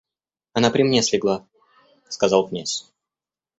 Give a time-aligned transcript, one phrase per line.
[0.53, 1.45] Она при мне слегла,—
[2.09, 2.91] сказал князь.